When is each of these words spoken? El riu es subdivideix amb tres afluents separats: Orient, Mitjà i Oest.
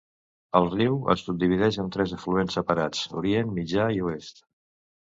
El 0.59 0.69
riu 0.71 0.95
es 1.15 1.25
subdivideix 1.27 1.77
amb 1.83 1.95
tres 1.97 2.17
afluents 2.19 2.59
separats: 2.61 3.05
Orient, 3.23 3.57
Mitjà 3.61 3.89
i 4.01 4.07
Oest. 4.11 4.49